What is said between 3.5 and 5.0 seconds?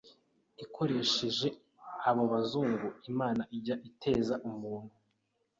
ijya iteza umuntu